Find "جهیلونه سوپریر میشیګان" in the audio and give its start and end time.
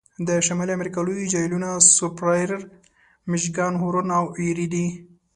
1.33-3.73